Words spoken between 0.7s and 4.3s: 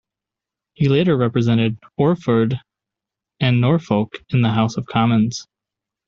He later represented Orford and Norfolk